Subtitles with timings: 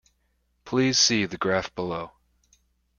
[0.65, 2.13] Please see the graph below.